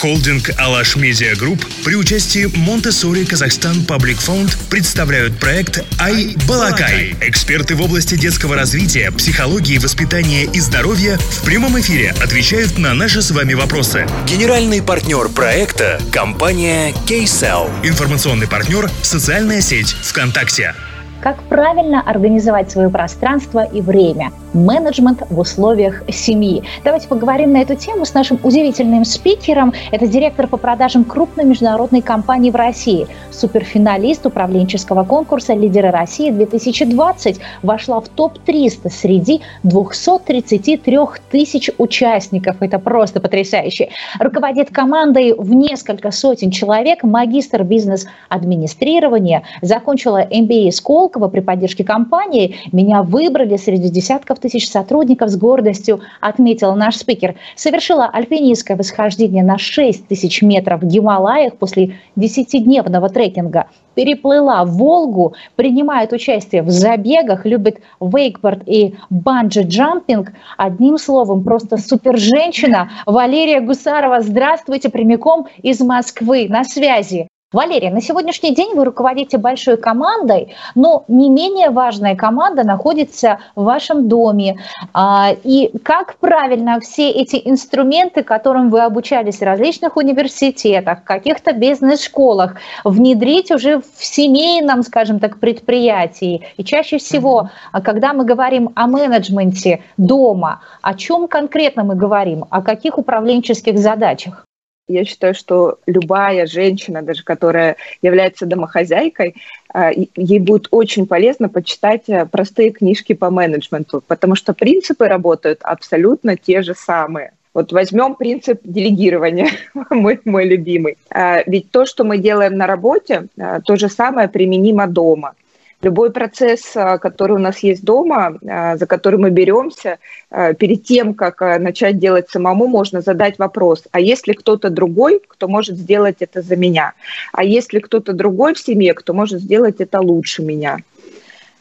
Холдинг 0.00 0.50
«Алаш 0.56 0.96
Media 0.96 1.36
Group» 1.36 1.62
при 1.84 1.94
участии 1.94 2.46
Montessori 2.56 3.26
Kazakhstan 3.26 3.84
Public 3.84 4.18
Fund 4.20 4.56
представляют 4.70 5.38
проект 5.38 5.84
«i-balaqai». 5.98 7.14
Эксперты 7.20 7.74
в 7.74 7.82
области 7.82 8.14
детского 8.14 8.56
развития, 8.56 9.10
психологии, 9.10 9.76
воспитания 9.76 10.44
и 10.44 10.58
здоровья 10.60 11.18
в 11.18 11.44
прямом 11.44 11.78
эфире 11.80 12.14
отвечают 12.22 12.78
на 12.78 12.94
наши 12.94 13.20
с 13.20 13.30
вами 13.30 13.52
вопросы. 13.52 14.06
Генеральный 14.26 14.80
партнер 14.80 15.28
проекта– 15.28 16.00
компания 16.12 16.94
KCell. 17.06 17.70
Информационный 17.82 18.48
партнер– 18.48 18.90
социальная 19.02 19.60
сеть 19.60 19.94
ВКонтакте. 20.02 20.74
Как 21.20 21.42
правильно 21.42 22.00
организовать 22.00 22.70
свое 22.70 22.88
пространство 22.88 23.62
и 23.62 23.82
время? 23.82 24.32
Менеджмент 24.54 25.22
в 25.28 25.38
условиях 25.38 26.02
семьи. 26.08 26.62
Давайте 26.82 27.08
поговорим 27.08 27.52
на 27.52 27.58
эту 27.58 27.76
тему 27.76 28.06
с 28.06 28.14
нашим 28.14 28.40
удивительным 28.42 29.04
спикером. 29.04 29.74
Это 29.92 30.06
директор 30.06 30.46
по 30.46 30.56
продажам 30.56 31.04
крупной 31.04 31.44
международной 31.44 32.00
компании 32.00 32.50
в 32.50 32.56
России, 32.56 33.06
суперфиналист 33.30 34.24
управленческого 34.24 35.04
конкурса 35.04 35.52
«Лидеры 35.52 35.90
России-2020». 35.90 37.38
Вошла 37.62 38.00
в 38.00 38.08
топ-300 38.08 38.90
среди 38.90 39.42
233 39.62 40.98
тысяч 41.30 41.70
участников. 41.76 42.56
Это 42.60 42.78
просто 42.78 43.20
потрясающе. 43.20 43.90
Руководит 44.18 44.70
командой 44.70 45.34
в 45.36 45.52
несколько 45.52 46.12
сотен 46.12 46.50
человек, 46.50 47.02
магистр 47.02 47.62
бизнес-администрирования, 47.62 49.42
закончила 49.60 50.26
MBA 50.26 50.68
School 50.70 51.09
Сколково 51.10 51.28
при 51.28 51.40
поддержке 51.40 51.82
компании 51.82 52.56
меня 52.70 53.02
выбрали 53.02 53.56
среди 53.56 53.88
десятков 53.88 54.38
тысяч 54.38 54.70
сотрудников 54.70 55.28
с 55.30 55.36
гордостью, 55.36 56.00
отметил 56.20 56.76
наш 56.76 56.96
спикер. 56.96 57.34
Совершила 57.56 58.06
альпинистское 58.06 58.76
восхождение 58.76 59.42
на 59.42 59.58
6 59.58 60.06
тысяч 60.06 60.40
метров 60.40 60.82
в 60.82 60.86
Гималаях 60.86 61.56
после 61.56 61.96
10-дневного 62.16 63.08
трекинга 63.08 63.66
переплыла 63.94 64.64
Волгу, 64.64 65.34
принимает 65.56 66.12
участие 66.12 66.62
в 66.62 66.70
забегах, 66.70 67.44
любит 67.44 67.80
вейкборд 68.00 68.62
и 68.66 68.94
банджи-джампинг. 69.10 70.28
Одним 70.56 70.96
словом, 70.96 71.42
просто 71.42 71.76
супер 71.76 72.16
женщина. 72.18 72.88
Валерия 73.04 73.60
Гусарова, 73.60 74.20
здравствуйте, 74.20 74.90
прямиком 74.90 75.48
из 75.60 75.80
Москвы. 75.80 76.46
На 76.48 76.62
связи. 76.62 77.26
Валерия, 77.52 77.90
на 77.90 78.00
сегодняшний 78.00 78.54
день 78.54 78.76
вы 78.76 78.84
руководите 78.84 79.36
большой 79.36 79.76
командой, 79.76 80.54
но 80.76 81.04
не 81.08 81.28
менее 81.28 81.70
важная 81.70 82.14
команда 82.14 82.62
находится 82.62 83.40
в 83.56 83.64
вашем 83.64 84.06
доме. 84.06 84.60
А, 84.94 85.30
и 85.42 85.72
как 85.82 86.16
правильно 86.18 86.78
все 86.78 87.10
эти 87.10 87.42
инструменты, 87.44 88.22
которым 88.22 88.70
вы 88.70 88.82
обучались 88.82 89.38
в 89.38 89.42
различных 89.42 89.96
университетах, 89.96 91.02
каких-то 91.02 91.52
бизнес-школах, 91.52 92.54
внедрить 92.84 93.50
уже 93.50 93.80
в 93.80 94.04
семейном, 94.04 94.84
скажем 94.84 95.18
так, 95.18 95.40
предприятии? 95.40 96.46
И 96.56 96.62
чаще 96.62 96.98
всего, 96.98 97.50
когда 97.82 98.12
мы 98.12 98.24
говорим 98.24 98.70
о 98.76 98.86
менеджменте 98.86 99.82
дома, 99.96 100.60
о 100.82 100.94
чем 100.94 101.26
конкретно 101.26 101.82
мы 101.82 101.96
говорим, 101.96 102.44
о 102.48 102.62
каких 102.62 102.96
управленческих 102.96 103.76
задачах? 103.76 104.46
Я 104.90 105.04
считаю, 105.04 105.34
что 105.34 105.78
любая 105.86 106.46
женщина, 106.46 107.02
даже 107.02 107.22
которая 107.22 107.76
является 108.02 108.44
домохозяйкой, 108.44 109.36
а, 109.72 109.90
ей 109.92 110.40
будет 110.40 110.66
очень 110.72 111.06
полезно 111.06 111.48
почитать 111.48 112.08
э, 112.08 112.26
простые 112.26 112.70
книжки 112.70 113.12
по 113.12 113.30
менеджменту, 113.30 114.02
потому 114.06 114.34
что 114.34 114.52
принципы 114.52 115.06
работают 115.06 115.60
абсолютно 115.62 116.36
те 116.36 116.62
же 116.62 116.74
самые. 116.74 117.32
Вот 117.54 117.72
возьмем 117.72 118.16
принцип 118.16 118.60
делегирования, 118.64 119.50
мой, 119.90 120.20
мой 120.24 120.44
любимый. 120.44 120.96
А, 121.10 121.42
ведь 121.46 121.70
то, 121.70 121.86
что 121.86 122.02
мы 122.02 122.18
делаем 122.18 122.56
на 122.56 122.66
работе, 122.66 123.28
а, 123.38 123.60
то 123.60 123.76
же 123.76 123.88
самое 123.88 124.28
применимо 124.28 124.88
дома. 124.88 125.34
Любой 125.82 126.12
процесс, 126.12 126.76
а, 126.76 126.98
который 126.98 127.36
у 127.36 127.38
нас 127.38 127.60
есть 127.60 127.82
дома, 127.84 128.38
а, 128.46 128.76
за 128.76 128.86
который 128.86 129.18
мы 129.18 129.30
беремся, 129.30 129.98
а, 130.30 130.52
перед 130.52 130.84
тем, 130.84 131.14
как 131.14 131.40
начать 131.58 131.98
делать 131.98 132.28
самому, 132.28 132.66
можно 132.66 133.00
задать 133.00 133.38
вопрос, 133.38 133.84
а 133.90 133.98
есть 133.98 134.26
ли 134.26 134.34
кто-то 134.34 134.68
другой, 134.68 135.22
кто 135.26 135.48
может 135.48 135.76
сделать 135.76 136.16
это 136.20 136.42
за 136.42 136.56
меня? 136.56 136.92
А 137.32 137.44
есть 137.44 137.72
ли 137.72 137.80
кто-то 137.80 138.12
другой 138.12 138.54
в 138.54 138.58
семье, 138.58 138.92
кто 138.92 139.14
может 139.14 139.40
сделать 139.40 139.80
это 139.80 140.00
лучше 140.00 140.42
меня? 140.42 140.78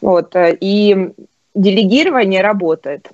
Вот. 0.02 0.36
И 0.36 1.12
делегирование 1.56 2.42
работает. 2.42 3.10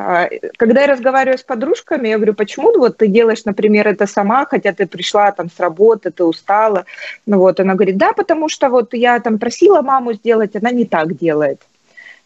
А, 0.00 0.28
когда 0.56 0.82
я 0.82 0.86
разговариваю 0.86 1.38
с 1.38 1.42
подружками, 1.42 2.06
я 2.06 2.18
говорю, 2.18 2.34
почему 2.34 2.72
вот 2.78 2.98
ты 2.98 3.08
делаешь, 3.08 3.44
например, 3.44 3.88
это 3.88 4.06
сама, 4.06 4.46
хотя 4.46 4.72
ты 4.72 4.86
пришла 4.86 5.32
там 5.32 5.50
с 5.50 5.58
работы, 5.58 6.12
ты 6.12 6.22
устала. 6.22 6.84
Ну 7.26 7.38
вот, 7.38 7.58
она 7.58 7.74
говорит, 7.74 7.96
да, 7.96 8.12
потому 8.12 8.48
что 8.48 8.68
вот 8.68 8.94
я 8.94 9.18
там 9.18 9.40
просила 9.40 9.82
маму 9.82 10.12
сделать, 10.12 10.54
она 10.54 10.70
не 10.70 10.84
так 10.84 11.16
делает. 11.16 11.60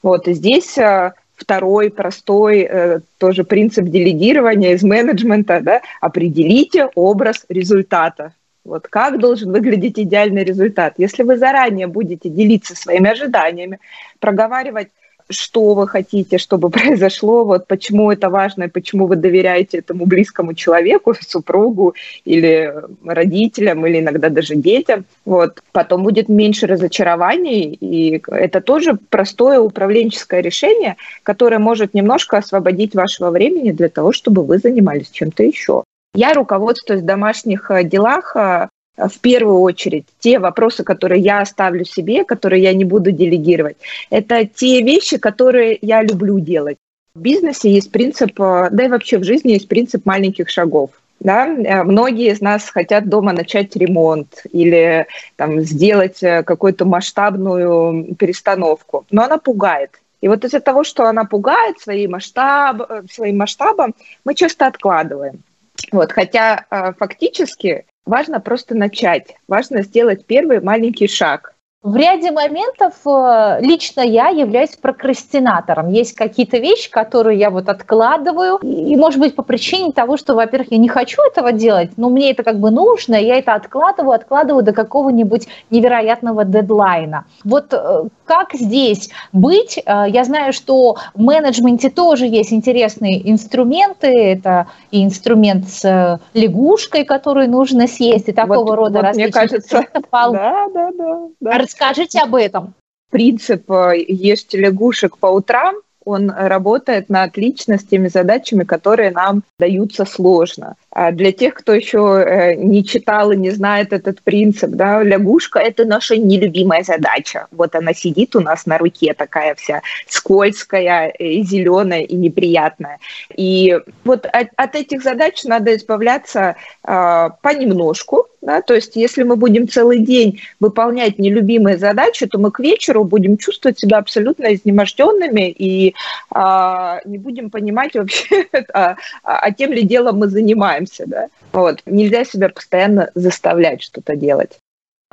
Вот, 0.02 0.28
и 0.28 0.34
здесь 0.34 0.76
а, 0.76 1.14
второй 1.34 1.88
простой 1.88 2.60
э, 2.60 3.00
тоже 3.16 3.42
принцип 3.42 3.86
делегирования 3.86 4.74
из 4.74 4.82
менеджмента, 4.82 5.60
да, 5.62 5.80
определите 6.02 6.90
образ 6.94 7.46
результата. 7.48 8.34
Вот 8.66 8.86
как 8.86 9.18
должен 9.18 9.50
выглядеть 9.50 9.98
идеальный 9.98 10.44
результат. 10.44 10.94
Если 10.98 11.22
вы 11.22 11.38
заранее 11.38 11.86
будете 11.86 12.28
делиться 12.28 12.76
своими 12.76 13.10
ожиданиями, 13.10 13.78
проговаривать 14.20 14.88
что 15.32 15.74
вы 15.74 15.88
хотите, 15.88 16.38
чтобы 16.38 16.70
произошло, 16.70 17.44
вот 17.44 17.66
почему 17.66 18.10
это 18.10 18.30
важно 18.30 18.64
и 18.64 18.68
почему 18.68 19.06
вы 19.06 19.16
доверяете 19.16 19.78
этому 19.78 20.06
близкому 20.06 20.54
человеку, 20.54 21.14
супругу 21.20 21.94
или 22.24 22.74
родителям, 23.04 23.86
или 23.86 24.00
иногда 24.00 24.28
даже 24.28 24.54
детям. 24.54 25.04
Вот. 25.24 25.62
Потом 25.72 26.02
будет 26.02 26.28
меньше 26.28 26.66
разочарований, 26.66 27.76
и 27.80 28.22
это 28.26 28.60
тоже 28.60 28.98
простое 29.10 29.58
управленческое 29.60 30.40
решение, 30.40 30.96
которое 31.22 31.58
может 31.58 31.94
немножко 31.94 32.38
освободить 32.38 32.94
вашего 32.94 33.30
времени 33.30 33.72
для 33.72 33.88
того, 33.88 34.12
чтобы 34.12 34.44
вы 34.44 34.58
занимались 34.58 35.10
чем-то 35.10 35.42
еще. 35.42 35.84
Я 36.14 36.34
руководствуюсь 36.34 37.00
в 37.02 37.06
домашних 37.06 37.70
э, 37.70 37.84
делах 37.84 38.36
э, 38.36 38.68
в 38.96 39.18
первую 39.20 39.60
очередь 39.60 40.06
те 40.18 40.38
вопросы, 40.38 40.84
которые 40.84 41.22
я 41.22 41.40
оставлю 41.40 41.84
себе, 41.84 42.24
которые 42.24 42.62
я 42.62 42.74
не 42.74 42.84
буду 42.84 43.10
делегировать. 43.10 43.76
Это 44.10 44.44
те 44.46 44.82
вещи, 44.82 45.16
которые 45.18 45.78
я 45.80 46.02
люблю 46.02 46.38
делать. 46.38 46.76
В 47.14 47.20
бизнесе 47.20 47.70
есть 47.70 47.90
принцип, 47.90 48.38
э, 48.40 48.68
да 48.70 48.84
и 48.84 48.88
вообще 48.88 49.18
в 49.18 49.24
жизни 49.24 49.52
есть 49.52 49.68
принцип 49.68 50.06
маленьких 50.06 50.48
шагов. 50.48 50.90
Да? 51.20 51.46
Э, 51.46 51.84
многие 51.84 52.32
из 52.32 52.40
нас 52.40 52.68
хотят 52.68 53.08
дома 53.08 53.32
начать 53.32 53.76
ремонт 53.76 54.44
или 54.50 55.06
там, 55.36 55.60
сделать 55.60 56.20
какую-то 56.20 56.84
масштабную 56.84 58.14
перестановку, 58.14 59.06
но 59.10 59.24
она 59.24 59.38
пугает. 59.38 60.00
И 60.20 60.28
вот 60.28 60.44
из-за 60.44 60.60
того, 60.60 60.84
что 60.84 61.06
она 61.06 61.24
пугает 61.24 61.80
своим, 61.80 62.12
масштаб, 62.12 62.82
своим 63.10 63.38
масштабом, 63.38 63.94
мы 64.24 64.34
часто 64.34 64.66
откладываем. 64.66 65.42
Вот, 65.90 66.12
хотя 66.12 66.64
фактически 66.96 67.84
Важно 68.04 68.40
просто 68.40 68.74
начать, 68.74 69.36
важно 69.46 69.82
сделать 69.82 70.26
первый 70.26 70.60
маленький 70.60 71.06
шаг. 71.06 71.51
В 71.82 71.96
ряде 71.96 72.30
моментов 72.30 72.94
э, 73.04 73.58
лично 73.60 74.02
я 74.02 74.28
являюсь 74.28 74.76
прокрастинатором. 74.80 75.88
Есть 75.88 76.14
какие-то 76.14 76.58
вещи, 76.58 76.88
которые 76.88 77.40
я 77.40 77.50
вот 77.50 77.68
откладываю. 77.68 78.58
И, 78.58 78.94
может 78.94 79.18
быть, 79.18 79.34
по 79.34 79.42
причине 79.42 79.90
того, 79.90 80.16
что, 80.16 80.34
во-первых, 80.34 80.70
я 80.70 80.78
не 80.78 80.88
хочу 80.88 81.20
этого 81.22 81.50
делать, 81.50 81.90
но 81.96 82.08
мне 82.08 82.30
это 82.30 82.44
как 82.44 82.60
бы 82.60 82.70
нужно, 82.70 83.16
я 83.16 83.36
это 83.36 83.54
откладываю, 83.54 84.14
откладываю 84.14 84.62
до 84.62 84.72
какого-нибудь 84.72 85.48
невероятного 85.70 86.44
дедлайна. 86.44 87.24
Вот 87.42 87.72
э, 87.72 88.04
как 88.26 88.54
здесь 88.54 89.10
быть? 89.32 89.76
Э, 89.84 90.04
я 90.06 90.22
знаю, 90.22 90.52
что 90.52 90.98
в 91.14 91.20
менеджменте 91.20 91.90
тоже 91.90 92.26
есть 92.26 92.52
интересные 92.52 93.28
инструменты. 93.28 94.06
Это 94.06 94.68
и 94.92 95.04
инструмент 95.04 95.68
с 95.68 96.20
лягушкой, 96.32 97.04
который 97.04 97.48
нужно 97.48 97.88
съесть, 97.88 98.28
и 98.28 98.32
такого 98.32 98.66
вот, 98.66 98.76
рода 98.76 98.98
вот 98.98 99.02
различные... 99.02 99.26
Мне 99.26 99.32
кажется, 99.32 99.84
да, 100.12 100.68
да, 100.72 100.90
да. 100.96 101.28
да. 101.40 101.50
Расскажите 101.72 102.20
об 102.20 102.34
этом. 102.34 102.74
Принцип 103.10 103.70
э, 103.70 104.04
«ешьте 104.06 104.58
лягушек 104.58 105.16
по 105.16 105.26
утрам» 105.26 105.76
он 106.04 106.30
работает 106.30 107.08
над 107.08 107.36
личностями, 107.36 108.08
задачами, 108.08 108.64
которые 108.64 109.12
нам 109.12 109.44
даются 109.60 110.04
сложно. 110.04 110.74
А 110.90 111.12
для 111.12 111.30
тех, 111.30 111.54
кто 111.54 111.72
еще 111.72 112.24
э, 112.26 112.54
не 112.56 112.84
читал 112.84 113.30
и 113.30 113.36
не 113.36 113.50
знает 113.50 113.92
этот 113.92 114.20
принцип, 114.22 114.70
да, 114.70 115.02
лягушка– 115.04 115.58
это 115.60 115.84
наша 115.84 116.16
нелюбимая 116.16 116.82
задача. 116.82 117.46
Вот 117.52 117.76
она 117.76 117.94
сидит 117.94 118.34
у 118.34 118.40
нас 118.40 118.66
на 118.66 118.78
руке 118.78 119.14
такая 119.14 119.54
вся 119.54 119.82
скользкая, 120.08 121.08
и 121.08 121.44
зеленая 121.44 122.02
и 122.02 122.16
неприятная. 122.16 122.98
И 123.36 123.78
вот 124.04 124.26
от, 124.26 124.48
от 124.56 124.74
этих 124.74 125.04
задач 125.04 125.44
надо 125.44 125.76
избавляться 125.76 126.56
э, 126.84 127.30
понемножку, 127.42 128.26
Да? 128.42 128.60
То 128.60 128.74
есть 128.74 128.96
если 128.96 129.22
мы 129.22 129.36
будем 129.36 129.68
целый 129.68 130.00
день 130.00 130.40
выполнять 130.58 131.18
нелюбимые 131.18 131.78
задачи, 131.78 132.26
то 132.26 132.38
мы 132.38 132.50
к 132.50 132.58
вечеру 132.58 133.04
будем 133.04 133.38
чувствовать 133.38 133.78
себя 133.78 133.98
абсолютно 133.98 134.52
изнеможденными 134.52 135.48
и 135.48 135.94
а, 136.30 137.00
не 137.04 137.18
будем 137.18 137.50
понимать 137.50 137.94
вообще, 137.94 138.46
а, 138.74 138.96
а 139.22 139.50
тем 139.52 139.72
ли 139.72 139.82
делом 139.82 140.18
мы 140.18 140.28
занимаемся. 140.28 141.04
Да? 141.06 141.28
Вот. 141.52 141.82
Нельзя 141.86 142.24
себя 142.24 142.48
постоянно 142.48 143.10
заставлять 143.14 143.82
что-то 143.82 144.16
делать. 144.16 144.58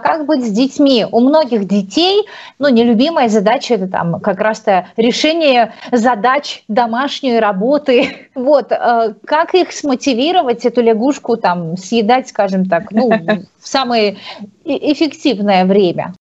Как 0.02 0.26
быть 0.26 0.46
с 0.46 0.50
детьми? 0.50 1.06
У 1.12 1.20
многих 1.20 1.66
детей, 1.66 2.26
ну, 2.58 2.70
нелюбимая 2.70 3.30
задача– 3.30 3.74
это 3.76 3.88
там 3.88 4.20
как 4.20 4.40
раз-то 4.40 4.88
решение 4.98 5.74
задач 5.92 6.64
домашней 6.68 7.40
работы. 7.40 8.28
Вот, 8.40 8.72
э, 8.72 9.16
как 9.26 9.54
их 9.54 9.74
смотивировать, 9.74 10.66
эту 10.66 10.82
лягушку 10.82 11.36
там 11.36 11.76
съедать, 11.76 12.30
скажем 12.30 12.66
так, 12.66 12.90
ну, 12.92 13.10
в 13.10 13.68
самое 13.68 14.18
эффективное 14.64 15.66
время? 15.66 16.14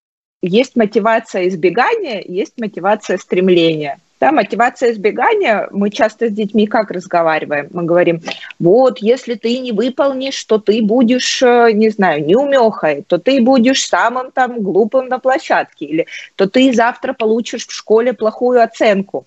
Есть 0.42 0.74
мотивация 0.74 1.46
избегания, 1.48 2.22
есть 2.26 2.54
мотивация 2.58 3.18
стремления– 3.18 3.98
да, 4.20 4.32
мотивация 4.32 4.92
избегания, 4.92 5.68
мы 5.70 5.90
часто 5.90 6.28
с 6.28 6.32
детьми 6.32 6.66
как 6.66 6.90
разговариваем? 6.90 7.68
Мы 7.72 7.84
говорим, 7.84 8.20
вот, 8.58 8.98
если 8.98 9.34
ты 9.34 9.58
не 9.58 9.72
выполнишь, 9.72 10.42
то 10.44 10.58
ты 10.58 10.82
будешь, 10.82 11.42
э, 11.42 11.70
не 11.72 11.90
знаю, 11.90 12.24
неумехой, 12.24 13.04
то 13.06 13.18
ты 13.18 13.40
будешь 13.40 13.86
самым 13.86 14.32
там 14.32 14.60
глупым 14.60 15.08
на 15.08 15.18
площадке, 15.18 15.86
или 15.86 16.06
то 16.34 16.48
ты 16.48 16.72
завтра 16.72 17.12
получишь 17.12 17.66
в 17.66 17.72
школе 17.72 18.12
плохую 18.12 18.62
оценку. 18.62 19.24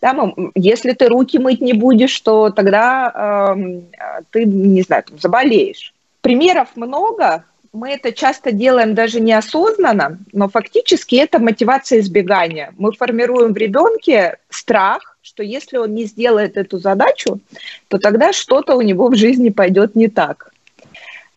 Да, 0.00 0.16
если 0.54 0.92
ты 0.92 1.08
руки 1.08 1.38
мыть 1.38 1.60
не 1.60 1.74
будешь, 1.74 2.18
то 2.20 2.48
тогда 2.50 3.54
э, 3.54 4.20
ты, 4.30 4.46
не 4.46 4.80
знаю, 4.80 5.02
там, 5.02 5.18
заболеешь. 5.18 5.92
Примеров 6.22 6.68
много, 6.76 7.44
мы 7.72 7.90
это 7.90 8.12
часто 8.12 8.52
делаем 8.52 8.94
даже 8.94 9.20
неосознанно, 9.20 10.18
но 10.32 10.48
фактически 10.48 11.16
это 11.16 11.38
мотивация 11.38 12.00
избегания. 12.00 12.74
Мы 12.76 12.92
формируем 12.92 13.52
в 13.52 13.56
ребенке 13.56 14.38
страх, 14.48 15.16
что 15.22 15.42
если 15.42 15.76
он 15.76 15.94
не 15.94 16.04
сделает 16.04 16.56
эту 16.56 16.78
задачу, 16.78 17.40
то 17.88 17.98
тогда 17.98 18.32
что-то 18.32 18.74
у 18.74 18.82
него 18.82 19.08
в 19.08 19.16
жизни 19.16 19.50
пойдет 19.50 19.94
не 19.94 20.08
так. 20.08 20.52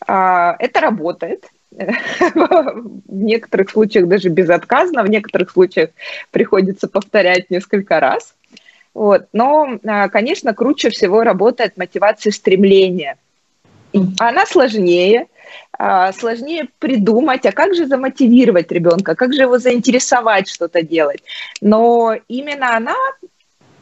А, 0.08 0.56
это 0.60 0.82
работает. 0.82 1.46
В 1.72 3.02
некоторых 3.08 3.72
случаях 3.72 4.08
даже 4.08 4.30
безотказно, 4.30 5.02
в 5.04 5.10
некоторых 5.10 5.50
случаях 5.50 5.90
приходится 6.30 6.88
повторять 6.88 7.50
несколько 7.50 8.00
раз. 8.00 8.36
Вот. 8.94 9.26
Но, 9.34 9.80
а, 9.84 10.08
конечно, 10.10 10.54
круче 10.54 10.92
всего 10.92 11.24
работает 11.24 11.76
мотивация 11.76 12.32
стремления. 12.32 13.18
Она 14.20 14.46
сложнее, 14.46 15.28
а, 15.78 16.12
сложнее 16.14 16.68
придумать, 16.80 17.46
а 17.46 17.52
как 17.52 17.76
же 17.76 17.86
замотивировать 17.86 18.72
ребенка, 18.72 19.16
как 19.16 19.34
же 19.34 19.42
его 19.42 19.58
заинтересовать 19.58 20.48
что-то 20.48 20.82
делать. 20.82 21.24
Но 21.62 22.16
именно 22.28 22.76
она, 22.76 22.96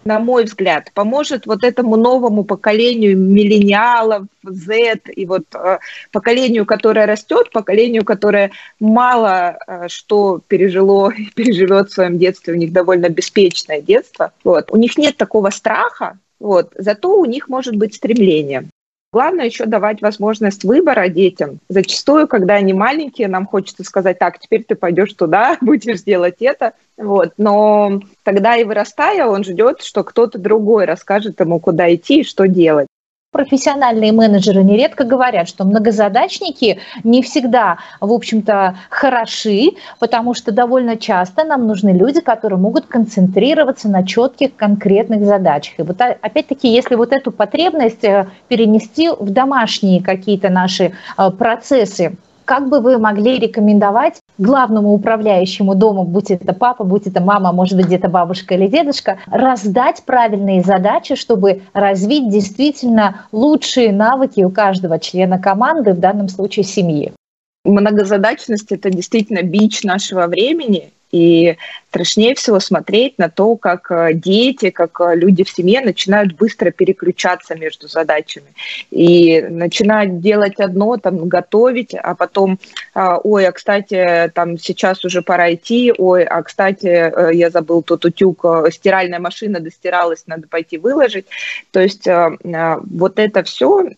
на 0.04 0.19
мой 0.19 0.46
взгляд, 0.46 0.92
поможет 0.94 1.46
вот 1.46 1.63
этому 1.63 1.96
новому 1.96 2.44
поколению 2.44 3.18
миллениалов, 3.18 4.24
Z, 4.44 5.00
и 5.16 5.25
вот 5.25 5.44
э, 5.54 5.80
поколению, 6.12 6.66
которое 6.66 7.06
растет, 7.06 7.52
поколению, 7.52 8.04
которое 8.04 8.52
мало 8.80 9.58
э, 9.68 9.88
что 9.88 10.42
пережило 10.48 11.12
и 11.18 11.25
переживет 11.25 11.90
в 11.90 11.94
своем 11.94 12.18
детстве, 12.18 12.54
у 12.54 12.58
них 12.58 12.74
довольно 12.74 13.10
беспечное 13.10 13.81
детство. 13.81 14.34
Вот. 14.44 14.72
У 14.72 14.78
них 14.78 14.98
нет 14.98 15.18
такого 15.18 15.52
страха, 15.52 16.18
вот. 16.40 16.74
Зато 16.75 17.16
у 17.18 17.25
них 17.25 17.48
может 17.48 17.75
быть 17.75 17.96
стремление. 17.96 18.68
Главное 19.13 19.46
еще 19.46 19.66
давать 19.66 20.02
возможность 20.02 20.63
выбора 20.63 21.10
детям. 21.10 21.60
Зачастую, 21.68 22.30
когда 22.30 22.56
они 22.56 22.72
маленькие, 22.72 23.28
нам 23.28 23.46
хочется 23.46 23.84
сказать, 23.84 24.18
так, 24.18 24.40
теперь 24.40 24.63
ты 24.63 24.75
пойдешь 24.75 25.13
туда, 25.13 25.58
будешь 25.62 26.04
делать 26.04 26.38
это. 26.40 26.74
Вот. 26.96 27.34
Но 27.38 28.00
тогда 28.24 28.56
и 28.56 28.63
вырастая, 28.63 29.25
он 29.25 29.44
ждет, 29.44 29.81
что 29.81 30.06
кто-то 30.06 30.40
другой 30.40 30.86
расскажет 30.86 31.42
ему, 31.42 31.60
куда 31.60 31.94
идти 31.94 32.22
и 32.22 32.24
что 32.24 32.48
делать. 32.48 32.88
Профессиональные 33.31 34.12
менеджеры 34.12 34.62
нередко 34.62 35.06
говорят, 35.06 35.48
что 35.48 35.63
многозадачники 35.63 36.80
не 37.06 37.22
всегда, 37.22 37.78
в 38.01 38.12
общем-то, 38.12 38.75
хороши, 38.89 39.69
потому 40.00 40.33
что 40.33 40.51
довольно 40.51 40.98
часто 40.98 41.45
нам 41.45 41.66
нужны 41.66 41.92
люди, 41.92 42.19
которые 42.19 42.60
могут 42.60 42.88
концентрироваться 42.88 43.88
на 43.88 44.06
четких 44.06 44.57
конкретных 44.57 45.25
задачах. 45.25 45.80
И 45.80 45.83
вот 45.83 46.01
опять-таки, 46.01 46.68
если 46.68 46.95
вот 46.95 47.13
эту 47.13 47.31
потребность 47.31 48.04
э, 48.04 48.28
перенести 48.50 49.10
в 49.10 49.30
домашние 49.30 50.04
какие-то 50.04 50.50
наши 50.50 50.92
э, 51.18 51.31
процессы, 51.31 52.18
как 52.45 52.69
бы 52.69 52.79
вы 52.79 52.97
могли 52.97 53.38
рекомендовать 53.39 54.19
главному 54.38 54.93
управляющему 54.93 55.75
дома, 55.75 56.03
будь 56.03 56.31
это 56.31 56.53
папа, 56.53 56.83
будь 56.83 57.07
это 57.07 57.21
мама, 57.21 57.51
может 57.51 57.77
быть, 57.77 57.88
где-то 57.88 58.09
бабушка 58.09 58.55
или 58.55 58.67
дедушка, 58.67 59.19
раздать 59.27 60.03
правильные 60.05 60.61
задачи, 60.61 61.15
чтобы 61.15 61.61
развить 61.73 62.29
действительно 62.29 63.25
лучшие 63.31 63.91
навыки 63.91 64.41
у 64.41 64.49
каждого 64.49 64.99
члена 64.99 65.39
команды, 65.39 65.93
в 65.93 65.99
данном 65.99 66.27
случае 66.27 66.63
семьи? 66.63 67.13
Многозадачность– 67.63 68.67
это 68.71 68.89
действительно 68.89 69.43
бич 69.43 69.83
нашего 69.83 70.27
времени, 70.27 70.91
и 71.12 71.58
страшнее 71.92 72.36
всего 72.36 72.62
смотреть 72.62 73.18
на 73.18 73.30
то, 73.30 73.58
как 73.58 73.92
э, 73.92 74.13
дети, 74.13 74.69
как 74.69 75.02
э, 75.02 75.13
люди 75.16 75.44
в 75.44 75.50
семье 75.50 75.81
начинают 75.81 76.34
быстро 76.34 76.72
переключаться 76.72 77.54
между 77.56 77.90
задачами. 77.90 78.54
И 78.92 79.42
начинают 79.42 80.22
делать 80.22 80.62
одно, 80.62 80.96
там, 80.96 81.28
готовить, 81.28 81.94
а 81.94 82.16
потом, 82.16 82.60
а, 82.94 83.18
ой, 83.18 83.46
а, 83.46 83.52
кстати, 83.52 84.31
там, 84.34 84.58
сейчас 84.58 85.04
уже 85.04 85.22
пора 85.22 85.54
идти, 85.54 85.94
ой, 85.98 86.24
а, 86.24 86.42
кстати, 86.44 86.88
э, 86.88 87.31
я 87.34 87.50
забыл 87.50 87.81
тут 87.81 88.06
утюг, 88.06 88.46
стиральная 88.72 89.19
машина 89.19 89.60
достиралась, 89.60 90.24
надо 90.28 90.48
пойти 90.48 90.78
выложить. 90.78 91.25
То 91.72 91.81
есть 91.81 92.08
вот 92.08 93.19
это 93.19 93.44
все 93.44 93.90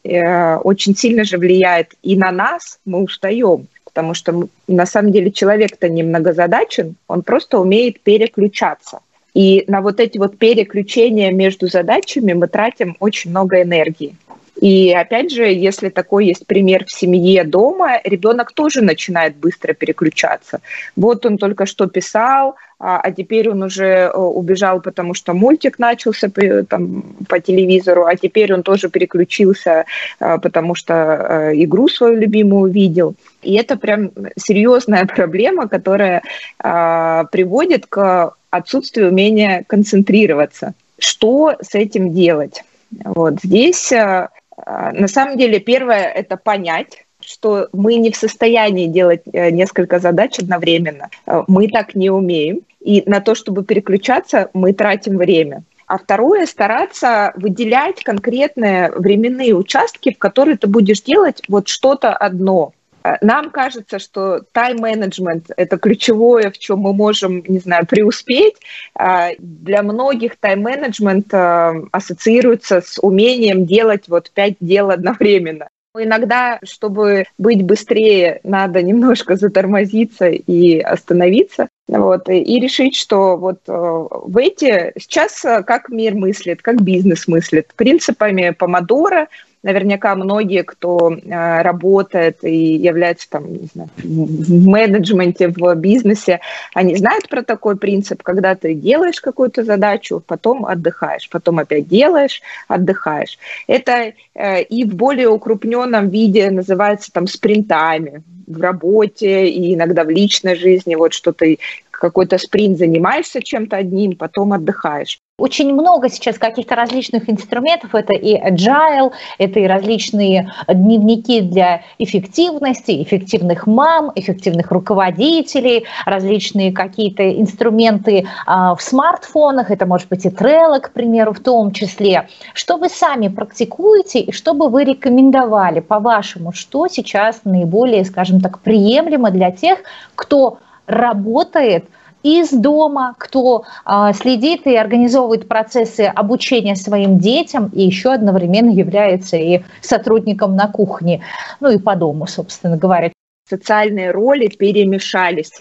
очень 0.63 0.95
сильно 0.95 1.24
же 1.24 1.38
влияет 1.38 1.94
и 2.01 2.15
на 2.15 2.31
нас, 2.31 2.80
мы 2.86 3.04
устаем 3.04 3.68
потому 3.93 4.15
что 4.15 4.47
на 4.67 4.85
самом 4.87 5.11
деле 5.11 5.31
человек-то 5.31 5.87
не 5.87 6.01
многозадачен, 6.01 6.95
он 7.07 7.21
просто 7.21 7.59
умеет 7.59 8.01
переключаться. 8.01 8.99
И 9.35 9.65
на 9.67 9.81
вот 9.81 9.99
эти 9.99 10.17
вот 10.17 10.37
переключения 10.37 11.31
между 11.31 11.67
задачами 11.67 12.33
мы 12.33 12.47
тратим 12.47 12.97
очень 12.99 13.29
много 13.29 13.61
энергии. 13.61 14.15
И 14.63 14.94
опять 14.94 15.30
же, 15.30 15.44
если 15.44 15.89
такой 15.89 16.27
есть 16.27 16.48
пример 16.48 16.86
в 16.86 16.92
семье 16.92 17.44
дома, 17.44 18.00
ребенок 18.06 18.54
тоже 18.54 18.81
начинает 18.81 19.36
быстро 19.36 19.74
переключаться. 19.74 20.62
Вот 20.95 21.25
он 21.25 21.38
только 21.38 21.65
что 21.65 21.88
писал, 21.88 22.56
а, 22.80 23.01
а 23.01 23.12
теперь 23.12 23.50
он 23.50 23.62
уже 23.62 23.86
э, 23.86 24.18
убежал, 24.18 24.80
потому 24.80 25.15
что 25.15 25.33
мультик 25.33 25.80
начался 25.80 26.31
там, 26.69 27.04
по 27.27 27.42
телевизору, 27.42 28.06
а 28.06 28.15
теперь 28.15 28.54
он 28.54 28.63
тоже 28.63 28.89
переключился, 28.89 29.83
а, 30.21 30.38
потому 30.38 30.75
что 30.75 30.94
э, 30.94 31.51
игру 31.56 31.89
свою 31.89 32.15
любимую 32.15 32.69
увидел. 32.69 33.15
И 33.42 33.56
это 33.56 33.75
прям 33.75 34.12
серьезная 34.38 35.05
проблема, 35.05 35.67
которая 35.67 36.22
а, 36.60 37.25
приводит 37.25 37.86
к 37.88 38.34
отсутствию 38.50 39.10
умения 39.10 39.65
концентрироваться. 39.67 40.74
Что 41.00 41.58
с 41.62 41.75
этим 41.75 42.13
делать? 42.13 42.63
Вот 43.03 43.36
здесь 43.43 43.91
э, 43.91 44.29
на 44.57 45.07
самом 45.07 45.38
деле, 45.38 45.60
первое– 45.60 46.03
это 46.15 46.38
понять, 46.38 47.05
что 47.19 47.69
мы 47.72 47.95
не 47.95 48.12
в 48.12 48.15
состоянии 48.15 48.88
делать 48.88 49.22
э, 49.31 49.50
несколько 49.50 50.00
задач 50.00 50.39
одновременно. 50.39 51.10
Э, 51.25 51.43
мы 51.48 51.67
так 51.67 51.95
не 51.95 52.10
умеем. 52.10 52.62
И 52.79 53.03
на 53.05 53.22
то, 53.22 53.33
чтобы 53.33 53.63
переключаться, 53.63 54.50
мы 54.53 54.74
тратим 54.74 55.17
время. 55.17 55.63
А 55.88 55.98
второе– 55.98 56.45
стараться 56.48 57.33
выделять 57.36 58.03
конкретные 58.03 58.91
временные 58.91 59.55
участки, 59.55 60.13
в 60.13 60.17
которые 60.17 60.57
ты 60.57 60.67
будешь 60.67 61.01
делать 61.01 61.41
вот 61.48 61.67
что-то 61.67 62.15
одно– 62.15 62.74
нам 63.22 63.50
кажется, 63.50 64.00
что 64.00 64.41
тайм-менеджмент– 64.53 65.51
это 65.57 65.77
ключевое, 65.77 66.51
в 66.51 66.57
чем 66.57 66.79
мы 66.79 66.93
можем, 66.93 67.43
не 67.48 67.60
знаю, 67.60 67.86
преуспеть. 67.86 68.55
А, 68.95 69.31
для 69.38 69.83
многих 69.83 70.38
тайм-менеджмент 70.38 71.33
а, 71.33 71.74
ассоциируется 71.91 72.81
с 72.81 72.98
умением 73.01 73.65
делать 73.65 74.07
вот 74.07 74.31
пять 74.31 74.55
дел 74.60 74.89
одновременно. 74.89 75.67
Иногда, 75.95 76.60
чтобы 76.63 77.25
быть 77.38 77.62
быстрее, 77.62 78.39
надо 78.43 78.81
немножко 78.81 79.36
затормозиться 79.36 80.27
и 80.27 80.79
остановиться. 80.79 81.67
Вот, 81.88 82.29
и 82.29 82.60
решить, 82.60 82.95
что 82.95 83.38
вот 83.38 83.60
э, 83.67 83.72
в 83.72 84.38
эти 84.38 84.91
сейчас 84.98 85.41
как 85.41 85.89
мир 85.89 86.15
мыслит, 86.15 86.63
как 86.63 86.81
бизнес 86.81 87.27
мыслит, 87.27 87.74
принципами 87.75 88.50
помодора– 88.51 89.27
наверняка 89.63 90.13
многие, 90.15 90.63
кто 90.63 91.13
э, 91.13 91.62
работает 91.62 92.43
и 92.43 92.75
является 92.75 93.29
там, 93.29 93.51
не 93.51 93.70
знаю, 93.74 93.89
в 93.98 94.67
менеджменте, 94.67 95.48
в 95.48 95.75
бизнесе, 95.75 96.41
они 96.74 96.96
знают 96.96 97.29
про 97.29 97.41
такой 97.43 97.77
принцип, 97.77 98.22
когда 98.22 98.55
ты 98.55 98.74
делаешь 98.75 99.22
какую-то 99.22 99.63
задачу, 99.63 100.22
потом 100.25 100.65
отдыхаешь, 100.65 101.29
потом 101.29 101.60
опять 101.60 101.88
делаешь, 101.88 102.41
отдыхаешь. 102.67 103.39
Это 103.67 104.13
э, 104.36 104.62
и 104.63 104.84
в 104.84 104.96
более 104.96 105.29
укрупненном 105.29 106.10
виде 106.10 106.51
называется 106.51 107.12
там 107.12 107.27
спринтами 107.27 108.22
в 108.46 108.62
работе 108.62 109.48
и 109.48 109.74
иногда 109.74 110.03
в 110.03 110.10
личной 110.10 110.55
жизни, 110.55 110.96
вот 110.96 111.13
что 111.13 111.32
ты 111.32 111.60
какой-то 112.03 112.38
спринт 112.38 112.77
занимаешься 112.77 113.41
чем-то 113.41 113.77
одним, 113.77 114.17
потом 114.17 114.51
отдыхаешь. 114.51 115.19
Очень 115.39 115.74
много 115.74 116.10
сейчас 116.10 116.38
каких-то 116.38 116.75
различных 116.75 117.29
инструментов. 117.29 117.95
Это 117.95 118.13
и 118.13 118.36
agile, 118.36 119.13
это 119.38 119.60
и 119.62 119.65
различные 119.65 120.51
дневники 120.67 121.39
для 121.39 121.81
эффективности, 121.98 123.01
эффективных 123.01 123.65
мам, 123.65 124.12
эффективных 124.15 124.72
руководителей, 124.72 125.86
различные 126.05 126.74
какие-то 126.74 127.24
инструменты 127.41 128.27
а, 128.45 128.75
в 128.75 128.81
смартфонах. 128.81 129.72
Это 129.72 129.86
может 129.86 130.10
быть 130.10 130.25
и 130.25 130.29
Trello, 130.29 130.81
к 130.81 130.91
примеру, 130.91 131.33
в 131.33 131.39
том 131.39 131.72
числе. 131.72 132.27
Что 132.53 132.75
вы 132.75 132.89
сами 132.89 133.29
практикуете 133.29 134.19
и 134.19 134.33
что 134.33 134.53
бы 134.53 134.67
вы 134.67 134.83
рекомендовали, 134.83 135.79
по-вашему, 135.79 136.51
что 136.51 136.89
сейчас 136.89 137.41
наиболее, 137.45 138.03
скажем 138.03 138.41
так, 138.41 138.60
приемлемо 138.60 139.31
для 139.31 139.51
тех, 139.51 139.79
кто 140.15 140.60
работает 140.85 141.85
из 142.23 142.51
дома, 142.51 143.15
кто 143.17 143.65
а, 143.83 144.13
следит 144.13 144.65
и 144.65 144.75
организовывает 144.75 145.47
процессы 145.47 146.01
обучения 146.01 146.75
своим 146.75 147.19
детям 147.19 147.69
и 147.73 147.83
еще 147.83 148.13
одновременно 148.13 148.69
является 148.69 149.35
и 149.35 149.61
сотрудником 149.81 150.55
на 150.55 150.67
кухне, 150.67 151.23
ну 151.59 151.69
и 151.69 151.77
по 151.77 151.95
дому, 151.95 152.25
собственно 152.27 152.77
говоря. 152.77 153.11
Социальные 153.49 154.11
роли 154.11 154.47
перемешались. 154.47 155.51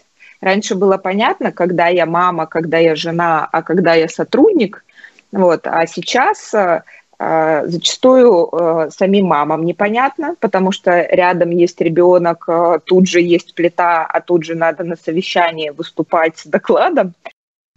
Раньше 0.41 0.77
было 0.77 0.99
понятно, 0.99 1.51
когда 1.51 1.89
я 1.89 2.07
мама, 2.07 2.47
когда 2.47 2.79
я 2.79 2.95
жена, 2.95 3.49
а 3.51 3.63
когда 3.63 3.95
я 3.95 4.09
сотрудник. 4.09 4.85
Вот. 5.33 5.67
А 5.67 5.87
сейчас 5.87 6.55
а, 6.55 6.85
зачастую 7.67 8.49
э, 8.53 8.91
самим 8.91 9.27
мамам 9.27 9.65
непонятно, 9.65 10.35
потому 10.41 10.73
что 10.73 11.07
рядом 11.11 11.51
есть 11.51 11.81
ребенок, 11.81 12.45
э, 12.49 12.79
тут 12.85 13.07
же 13.07 13.21
есть 13.21 13.55
плита, 13.55 14.05
а 14.05 14.21
тут 14.21 14.45
же 14.45 14.55
надо 14.55 14.85
на 14.85 14.97
совещании 14.97 15.71
выступать 15.71 16.39
с 16.39 16.47
докладом. 16.47 17.15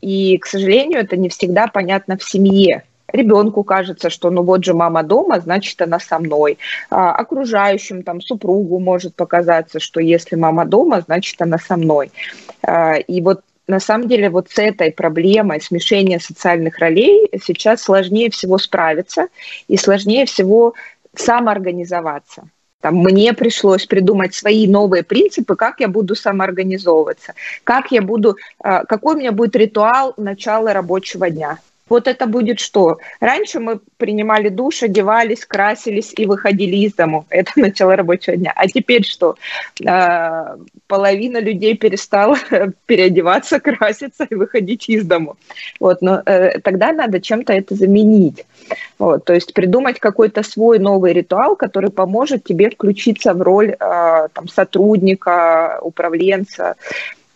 И, 0.01 0.37
к 0.37 0.45
сожалению, 0.45 0.99
это 0.99 1.17
не 1.17 1.29
всегда 1.29 1.67
понятно 1.67 2.17
в 2.17 2.23
семье. 2.23 2.83
Ребенку 3.11 3.63
кажется, 3.63 4.09
что 4.09 4.29
ну 4.31 4.43
вот 4.43 4.65
же 4.65 4.73
мама 4.73 5.03
дома, 5.03 5.39
значит 5.39 5.81
она 5.81 5.99
со 5.99 6.19
мной. 6.19 6.57
А 6.89 7.13
окружающим, 7.13 8.03
там, 8.03 8.21
супругу 8.21 8.79
может 8.79 9.15
показаться, 9.15 9.79
что 9.79 9.99
если 9.99 10.35
мама 10.35 10.65
дома, 10.65 11.01
значит 11.01 11.41
она 11.41 11.57
со 11.57 11.77
мной. 11.77 12.11
А, 12.63 12.95
и 12.95 13.21
вот 13.21 13.41
на 13.67 13.79
самом 13.79 14.07
деле 14.07 14.29
вот 14.29 14.49
с 14.49 14.59
этой 14.59 14.91
проблемой 14.91 15.61
смешения 15.61 16.19
социальных 16.19 16.79
ролей 16.79 17.29
сейчас 17.43 17.81
сложнее 17.81 18.29
всего 18.29 18.57
справиться 18.57 19.27
и 19.67 19.77
сложнее 19.77 20.25
всего 20.25 20.73
самоорганизоваться. 21.15 22.49
Там, 22.81 22.97
мне 22.97 23.33
пришлось 23.33 23.87
придумать 23.87 24.35
свои 24.35 24.67
новые 24.67 25.01
принципы, 25.01 25.55
как 25.55 25.79
я 25.79 25.87
буду 25.87 26.15
самоорганизовываться, 26.15 27.33
как 27.63 27.91
я 27.91 28.03
буду, 28.03 28.37
а, 28.59 28.85
какой 28.85 29.15
у 29.15 29.17
меня 29.17 29.31
будет 29.31 29.55
ритуал 29.55 30.13
начала 30.17 30.71
рабочего 30.71 31.29
дня. 31.31 31.57
Вот 31.87 32.07
это 32.07 32.25
будет 32.25 32.59
что? 32.59 32.97
Раньше 33.19 33.59
мы 33.59 33.79
принимали 33.97 34.49
душ, 34.49 34.81
одевались, 34.81 35.45
красились 35.45 36.13
и 36.17 36.25
выходили 36.25 36.77
из 36.77 36.93
дому. 36.93 37.25
Это 37.29 37.51
начало 37.55 37.95
рабочего 37.95 38.35
дня. 38.35 38.53
А 38.55 38.67
теперь 38.67 39.05
что? 39.05 39.35
А, 39.85 40.57
половина 40.87 41.39
людей 41.39 41.77
перестала 41.77 42.37
переодеваться, 42.87 43.59
краситься 43.61 44.23
и 44.23 44.33
выходить 44.33 44.89
из 44.89 45.05
дому. 45.05 45.37
Вот, 45.79 46.01
но 46.01 46.23
э, 46.25 46.59
тогда 46.61 46.91
надо 46.91 47.21
чем-то 47.21 47.53
это 47.53 47.75
заменить. 47.75 48.45
Вот, 48.97 49.25
то 49.25 49.33
есть 49.33 49.53
придумать 49.53 49.99
какой-то 49.99 50.41
свой 50.41 50.79
новый 50.79 51.13
ритуал, 51.13 51.55
который 51.55 51.91
поможет 51.91 52.43
тебе 52.43 52.71
включиться 52.71 53.35
в 53.35 53.41
роль 53.43 53.75
э, 53.79 54.27
там, 54.33 54.47
сотрудника, 54.47 55.79
управленца. 55.83 56.75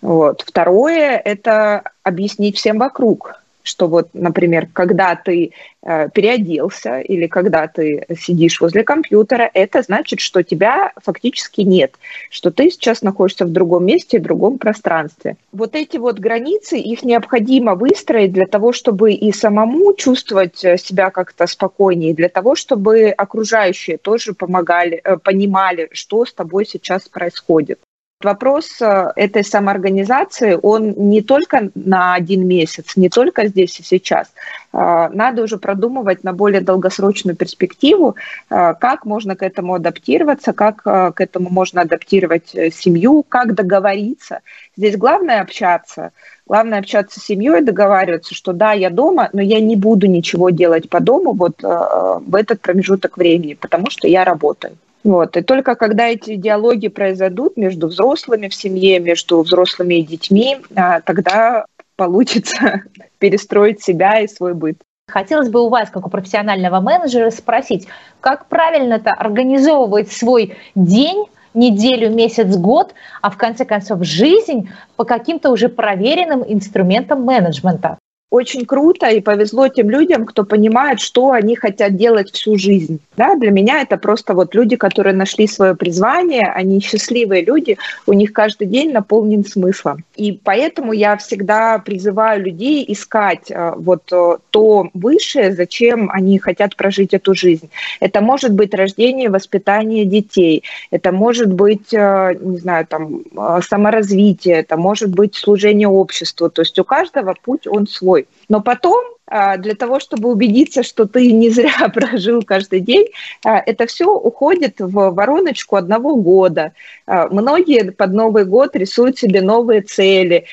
Вот. 0.01 0.43
Второе– 0.45 1.21
это 1.25 1.83
объяснить 2.03 2.57
всем 2.57 2.79
вокруг, 2.79 3.39
что 3.69 3.87
вот, 3.87 4.09
например, 4.13 4.67
когда 4.73 5.15
ты 5.15 5.51
э, 5.83 6.09
переоделся 6.09 6.99
или 6.99 7.27
когда 7.27 7.67
ты 7.67 8.05
сидишь 8.19 8.59
возле 8.59 8.83
компьютера, 8.83 9.49
это 9.53 9.81
значит, 9.81 10.19
что 10.19 10.43
тебя 10.43 10.91
фактически 11.01 11.61
нет, 11.61 11.93
что 12.29 12.51
ты 12.51 12.71
сейчас 12.71 13.01
находишься 13.01 13.45
в 13.45 13.51
другом 13.51 13.85
месте, 13.85 14.19
в 14.19 14.23
другом 14.23 14.57
пространстве. 14.57 15.37
Вот 15.51 15.75
эти 15.75 15.97
вот 15.97 16.19
границы, 16.19 16.77
их 16.79 17.03
необходимо 17.03 17.75
выстроить 17.75 18.33
для 18.33 18.47
того, 18.47 18.73
чтобы 18.73 19.13
и 19.13 19.31
самому 19.31 19.93
чувствовать 19.93 20.65
э, 20.65 20.77
себя 20.77 21.11
как-то 21.11 21.45
спокойнее, 21.47 22.13
для 22.13 22.29
того, 22.29 22.55
чтобы 22.55 23.09
окружающие 23.09 23.97
тоже 23.97 24.33
помогали, 24.33 24.99
э, 25.03 25.17
понимали, 25.17 25.89
что 25.91 26.25
с 26.25 26.33
тобой 26.33 26.65
сейчас 26.65 27.07
происходит. 27.07 27.79
Вопрос 28.21 28.81
э, 28.81 29.13
этой 29.15 29.45
самоорганизации, 29.45 30.59
он 30.61 30.91
не 31.09 31.21
только 31.21 31.69
на 31.73 32.15
один 32.15 32.45
месяц, 32.45 32.97
не 32.97 33.07
только 33.07 33.47
здесь 33.47 33.79
и 33.79 33.83
сейчас. 33.83 34.27
Э, 34.73 35.07
надо 35.13 35.41
уже 35.41 35.57
продумывать 35.57 36.25
на 36.25 36.33
более 36.33 36.59
долгосрочную 36.59 37.37
перспективу, 37.37 38.17
э, 38.49 38.73
как 38.77 39.05
можно 39.05 39.37
к 39.37 39.41
этому 39.41 39.75
адаптироваться, 39.75 40.51
как 40.51 40.83
к 40.83 41.13
этому 41.17 41.49
можно 41.49 41.83
адаптировать 41.83 42.49
семью, 42.49 43.23
как 43.23 43.55
договориться. 43.55 44.41
Здесь 44.75 44.97
главное 44.97 45.39
общаться. 45.39 46.11
Главное 46.45 46.79
общаться 46.79 47.21
с 47.21 47.23
семьей, 47.23 47.61
договариваться, 47.61 48.35
что 48.35 48.51
да, 48.51 48.73
я 48.73 48.89
дома, 48.89 49.29
но 49.31 49.41
я 49.41 49.61
не 49.61 49.77
буду 49.77 50.07
ничего 50.07 50.49
делать 50.49 50.89
по 50.89 50.99
дому 50.99 51.31
вот 51.31 51.61
в 51.61 52.35
этот 52.35 52.59
промежуток 52.59 53.17
времени, 53.17 53.53
потому 53.53 53.89
что 53.89 54.09
я 54.09 54.25
работаю. 54.25 54.75
Вот. 55.03 55.37
И 55.37 55.41
только 55.41 55.75
когда 55.75 56.07
эти 56.07 56.35
диалоги 56.35 56.87
произойдут 56.87 57.57
между 57.57 57.87
взрослыми 57.87 58.47
в 58.47 58.55
семье, 58.55 58.99
между 58.99 59.41
взрослыми 59.41 59.95
и 59.95 60.03
детьми, 60.03 60.57
а, 60.75 61.01
тогда 61.01 61.65
получится 61.95 62.83
перестроить 63.19 63.81
себя 63.81 64.19
и 64.19 64.27
свой 64.27 64.53
быт. 64.53 64.77
Хотелось 65.09 65.49
бы 65.49 65.61
у 65.61 65.69
вас, 65.69 65.89
как 65.89 66.05
у 66.05 66.09
профессионального 66.09 66.79
менеджера, 66.79 67.31
спросить, 67.31 67.87
как 68.21 68.47
правильно-то 68.47 69.11
организовывать 69.11 70.11
свой 70.11 70.55
день, 70.75 71.25
неделю, 71.53 72.11
месяц, 72.11 72.55
год, 72.55 72.93
а 73.21 73.31
в 73.31 73.37
конце 73.37 73.65
концов 73.65 74.03
жизнь 74.03 74.69
по 74.95 75.05
каким-то 75.05 75.49
уже 75.49 75.67
проверенным 75.67 76.43
инструментам 76.47 77.23
менеджмента? 77.23 77.97
Очень 78.29 78.65
круто 78.65 79.09
и 79.09 79.21
повезло 79.21 79.67
тем 79.69 79.89
людям, 79.89 80.25
кто 80.25 80.43
понимает, 80.43 80.99
что 80.99 81.31
они 81.31 81.55
хотят 81.55 81.95
делать 81.95 82.31
всю 82.31 82.57
жизнь. 82.57 82.99
Да, 83.17 83.35
для 83.35 83.49
меня 83.51 83.81
это 83.81 83.97
просто 83.97 84.33
вот 84.35 84.53
люди, 84.53 84.75
которые 84.75 85.15
нашли 85.15 85.47
свое 85.47 85.75
призвание, 85.75 86.47
они 86.47 86.79
счастливые 86.79 87.43
люди, 87.43 87.77
у 88.05 88.13
них 88.13 88.31
каждый 88.31 88.67
день 88.67 88.91
наполнен 88.91 89.43
смыслом. 89.43 90.03
И 90.15 90.31
поэтому 90.43 90.93
я 90.93 91.17
всегда 91.17 91.79
призываю 91.79 92.43
людей 92.43 92.85
искать 92.87 93.49
э, 93.49 93.73
вот 93.75 94.03
э, 94.11 94.37
то 94.51 94.89
высшее, 94.93 95.53
зачем 95.53 96.09
они 96.11 96.37
хотят 96.37 96.75
прожить 96.75 97.13
эту 97.13 97.33
жизнь. 97.33 97.69
Это 97.99 98.21
может 98.21 98.53
быть 98.53 98.73
рождение, 98.75 99.29
воспитание 99.29 100.05
детей, 100.05 100.63
это 100.91 101.11
может 101.11 101.51
быть, 101.51 101.93
э, 101.93 102.35
не 102.39 102.57
знаю, 102.57 102.85
там, 102.85 103.23
саморазвитие, 103.67 104.57
это 104.57 104.77
может 104.77 105.09
быть 105.09 105.35
служение 105.35 105.87
обществу. 105.87 106.49
То 106.49 106.61
есть 106.61 106.77
у 106.77 106.83
каждого 106.83 107.33
путь 107.43 107.65
он 107.65 107.87
свой 107.87 108.18
собой. 108.19 108.27
Но 108.47 108.61
потом 108.61 109.03
а, 109.27 109.57
для 109.57 109.75
того, 109.75 109.99
чтобы 109.99 110.29
убедиться, 110.29 110.83
что 110.83 111.05
ты 111.05 111.31
не 111.31 111.49
зря 111.49 111.89
прожил 111.93 112.41
каждый 112.43 112.79
день, 112.79 113.07
а, 113.45 113.61
это 113.65 113.85
все 113.85 114.05
уходит 114.05 114.79
в 114.79 115.11
вороночку 115.11 115.75
одного 115.75 116.15
года. 116.15 116.71
А, 117.05 117.27
многие 117.27 117.91
под 117.91 118.13
Новый 118.13 118.45
год 118.45 118.75
рисуют 118.75 119.17
себе 119.17 119.41
новые 119.41 119.81
цели, 119.81 120.45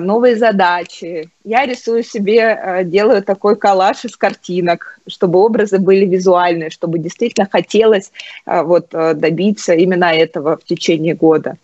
новые 0.00 0.36
задачи. 0.36 1.28
Я 1.44 1.66
рисую 1.66 2.04
себе, 2.04 2.82
делаю 2.84 3.22
такой 3.22 3.56
коллаж 3.56 4.04
из 4.04 4.16
картинок, 4.16 5.00
чтобы 5.08 5.38
образы 5.40 5.78
были 5.78 6.06
визуальные, 6.06 6.70
чтобы 6.70 6.98
действительно 6.98 7.48
хотелось 7.50 8.12
вот, 8.46 8.88
добиться 8.90 9.74
именно 9.74 10.06
этого 10.06 10.56
в 10.56 10.64
течение 10.64 11.14
года. 11.14 11.56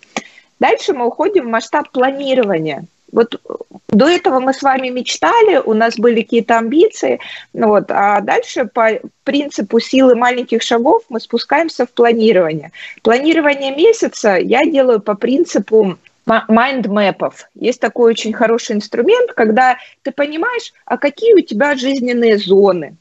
Дальше 0.58 0.92
мы 0.92 1.06
уходим 1.06 1.46
в 1.46 1.50
масштаб 1.50 1.90
планирования. 1.90 2.86
Вот 3.12 3.40
до 3.88 4.08
этого 4.08 4.40
мы 4.40 4.54
с 4.54 4.62
вами 4.62 4.88
мечтали, 4.88 5.58
у 5.58 5.74
нас 5.74 5.96
были 5.96 6.22
какие-то 6.22 6.58
амбиции, 6.58 7.20
ну 7.52 7.68
вот, 7.68 7.90
а 7.90 8.20
дальше 8.22 8.64
по 8.64 9.00
принципу 9.24 9.80
силы 9.80 10.14
маленьких 10.14 10.62
шагов 10.62 11.02
мы 11.10 11.20
спускаемся 11.20 11.84
в 11.86 11.90
планирование. 11.90 12.72
Планирование 13.02 13.76
месяца 13.76 14.36
я 14.36 14.64
делаю 14.64 15.00
по 15.00 15.14
принципу 15.14 15.98
майндмэпов. 16.26 17.48
Есть 17.54 17.80
такой 17.80 18.12
очень 18.12 18.32
хороший 18.32 18.76
инструмент, 18.76 19.32
когда 19.32 19.76
ты 20.02 20.12
понимаешь, 20.12 20.72
а 20.86 20.96
какие 20.96 21.34
у 21.34 21.40
тебя 21.40 21.76
жизненные 21.76 22.38
зоны, 22.38 22.96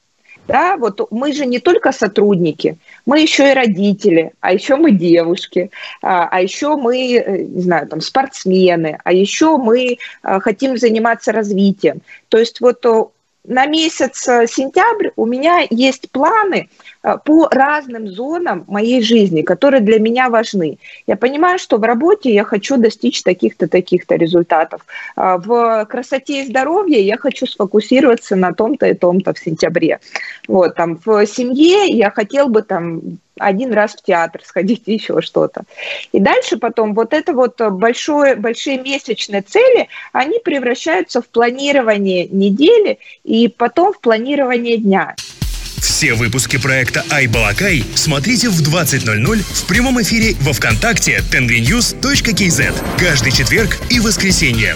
Да, 0.52 0.76
вот 0.76 1.12
мы 1.12 1.32
же 1.32 1.46
не 1.46 1.60
только 1.60 1.94
сотрудники, 1.94 2.78
мы 3.06 3.22
еще 3.22 3.52
и 3.52 3.54
родители, 3.54 4.34
а 4.42 4.52
еще 4.52 4.76
мы 4.76 4.92
девушки, 4.92 5.72
а, 6.02 6.28
а 6.28 6.42
еще 6.42 6.76
мы, 6.76 7.16
э, 7.16 7.44
не 7.44 7.62
знаю, 7.62 7.88
там, 7.88 8.02
спортсмены, 8.02 9.00
а 9.04 9.14
еще 9.14 9.56
мы 9.56 9.98
а, 10.22 10.42
хотим 10.42 10.78
заниматься 10.78 11.32
развитием. 11.32 12.02
То 12.28 12.38
есть 12.38 12.60
вот 12.60 12.86
на 13.44 13.66
месяц 13.66 14.28
э, 14.28 14.46
сентябрь 14.48 15.10
у 15.16 15.26
меня 15.26 15.66
есть 15.70 16.12
планы 16.12 16.70
э, 17.04 17.18
по 17.26 17.48
разным 17.50 18.08
зонам 18.08 18.66
моей 18.68 19.02
жизни, 19.02 19.42
которые 19.42 19.82
для 19.82 20.00
меня 20.00 20.30
важны. 20.30 20.78
Я 21.08 21.16
понимаю, 21.16 21.58
что 21.58 21.78
в 21.78 21.84
работе 21.84 22.34
я 22.34 22.44
хочу 22.44 22.78
достичь 22.78 23.24
таких-то, 23.24 23.68
таких-то 23.68 24.16
результатов. 24.16 24.82
А 25.16 25.38
в 25.38 25.86
красоте 25.86 26.44
и 26.44 26.48
здоровье 26.48 27.02
я 27.02 27.18
хочу 27.18 27.48
сфокусироваться 27.48 28.36
на 28.36 28.54
том-то 28.54 28.88
и 28.88 28.94
том-то 28.94 29.34
в 29.34 29.40
сентябре. 29.40 30.00
Вот, 30.48 30.76
там, 30.76 31.00
в 31.04 31.26
семье 31.26 31.86
я 31.88 32.12
хотел 32.12 32.48
бы 32.48 32.62
там 32.62 33.02
один 33.42 33.74
раз 33.74 33.94
в 33.94 34.02
театр 34.02 34.42
сходить, 34.46 34.84
еще 34.86 35.22
что-то. 35.22 35.64
И 36.12 36.20
дальше 36.20 36.58
потом 36.58 36.94
вот 36.94 37.14
это 37.14 37.34
вот 37.34 37.60
большое, 37.60 38.36
большие 38.36 38.78
месячные 38.80 39.42
цели, 39.42 39.88
они 40.14 40.40
превращаются 40.40 41.22
в 41.22 41.28
планирование 41.28 42.28
недели 42.28 43.00
и 43.24 43.48
потом 43.48 43.94
в 43.94 44.00
планирование 44.00 44.78
дня. 44.78 45.16
Все 45.82 46.14
выпуски 46.14 46.58
проекта 46.58 47.04
«Айбалакай» 47.10 47.84
смотрите 47.96 48.50
в 48.50 48.62
20.00 48.62 49.38
в 49.40 49.68
прямом 49.68 50.00
эфире 50.02 50.36
во 50.42 50.54
Вконтакте 50.54 51.24
tenvynews.kz 51.32 52.74
каждый 53.00 53.32
четверг 53.32 53.80
и 53.90 54.00
воскресенье. 54.00 54.76